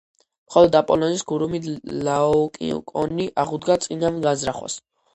[0.51, 1.61] მხოლოდ აპოლონის ქურუმი
[2.09, 4.85] ლაოკოონი აღუდგა წინ ამ განზრახვას.